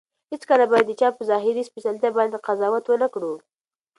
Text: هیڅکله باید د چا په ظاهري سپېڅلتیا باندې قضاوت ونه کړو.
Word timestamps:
هیڅکله 0.31 0.65
باید 0.71 0.85
د 0.89 0.91
چا 0.99 1.09
په 1.17 1.23
ظاهري 1.29 1.63
سپېڅلتیا 1.69 2.09
باندې 2.17 2.43
قضاوت 2.45 2.83
ونه 2.87 3.07
کړو. 3.13 3.33